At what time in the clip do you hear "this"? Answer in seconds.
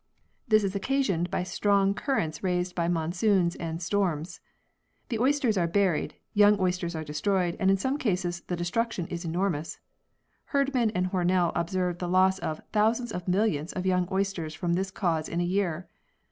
0.47-0.63, 14.73-14.89